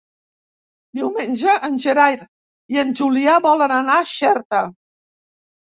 [0.99, 2.17] Diumenge en Gerai
[2.77, 4.67] i en Julià volen anar a Xerta.